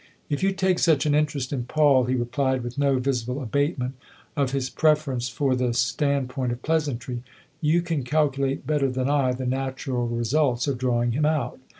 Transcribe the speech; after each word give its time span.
"If 0.31 0.41
you 0.41 0.51
take 0.51 0.79
such 0.79 1.05
an 1.05 1.13
interest 1.13 1.53
in 1.53 1.65
Paul," 1.65 2.05
he 2.05 2.15
replied 2.15 2.63
with 2.63 2.79
no 2.79 2.97
visible 2.97 3.39
abatement 3.39 3.93
of 4.35 4.49
his 4.51 4.67
preference 4.67 5.29
for 5.29 5.55
the 5.55 5.75
stand 5.75 6.27
point 6.29 6.51
of 6.51 6.63
pleasantry, 6.63 7.21
"you 7.61 7.83
can 7.83 8.01
calculate 8.03 8.65
better 8.65 8.89
than 8.89 9.11
I 9.11 9.31
the 9.33 9.45
natural 9.45 10.07
results 10.07 10.65
of 10.67 10.79
drawing 10.79 11.11
him 11.11 11.27
out. 11.27 11.59